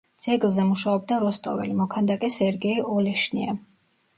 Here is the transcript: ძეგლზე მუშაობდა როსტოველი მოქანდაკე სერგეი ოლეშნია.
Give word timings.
ძეგლზე 0.23 0.63
მუშაობდა 0.69 1.19
როსტოველი 1.23 1.77
მოქანდაკე 1.81 2.33
სერგეი 2.39 2.87
ოლეშნია. 2.97 3.55